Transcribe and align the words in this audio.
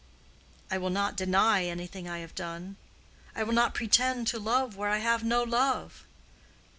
I 0.71 0.79
will 0.79 0.89
not 0.89 1.15
deny 1.15 1.63
anything 1.65 2.09
I 2.09 2.17
have 2.21 2.33
done. 2.33 2.75
I 3.35 3.43
will 3.43 3.53
not 3.53 3.75
pretend 3.75 4.25
to 4.29 4.39
love 4.39 4.75
where 4.75 4.89
I 4.89 4.97
have 4.97 5.23
no 5.23 5.43
love. 5.43 6.05